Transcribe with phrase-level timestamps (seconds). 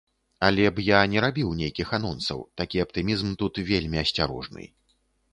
[0.45, 4.63] Але б я не рабіў нейкіх анонсаў, такі аптымізм тут вельмі асцярожны.